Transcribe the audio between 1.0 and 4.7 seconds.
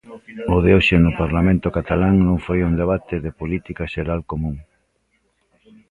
Parlamento catalán non foi un Debate de Política Xeral común.